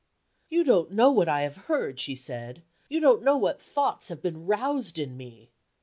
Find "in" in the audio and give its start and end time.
4.97-5.15